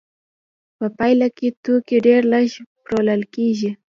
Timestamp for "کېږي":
3.33-3.71